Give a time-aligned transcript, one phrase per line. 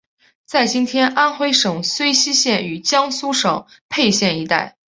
[0.47, 4.75] 在今天安微省睢溪县与江苏省沛县一带。